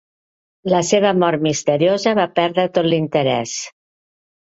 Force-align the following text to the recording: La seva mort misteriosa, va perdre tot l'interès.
La 0.73 0.79
seva 0.87 1.11
mort 1.25 1.45
misteriosa, 1.49 2.17
va 2.23 2.29
perdre 2.43 2.69
tot 2.79 2.91
l'interès. 2.91 3.59